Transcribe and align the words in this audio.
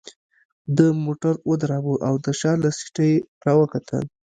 ده 0.75 0.87
موټر 1.05 1.33
ودراوه 1.49 1.95
او 2.07 2.13
د 2.25 2.27
شا 2.39 2.51
له 2.63 2.69
سیټه 2.77 3.03
يې 3.11 3.15
راوکتل. 3.45 4.03